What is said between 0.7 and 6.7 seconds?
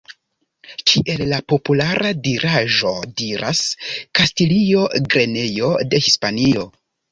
Kiel la populara diraĵo diras: "Kastilio, grenejo de Hispanio".